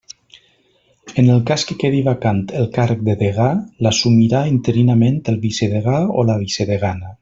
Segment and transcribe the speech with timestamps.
[1.23, 3.53] En el cas que quedi vacant el càrrec de degà,
[3.89, 7.19] l'assumirà interinament el vicedegà o la vicedegana.